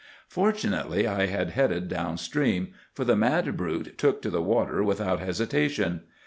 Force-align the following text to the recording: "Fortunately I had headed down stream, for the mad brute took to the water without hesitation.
"Fortunately 0.27 1.05
I 1.05 1.27
had 1.27 1.51
headed 1.51 1.87
down 1.87 2.17
stream, 2.17 2.69
for 2.91 3.05
the 3.05 3.15
mad 3.15 3.55
brute 3.55 3.99
took 3.99 4.19
to 4.23 4.31
the 4.31 4.41
water 4.41 4.81
without 4.83 5.19
hesitation. 5.19 6.01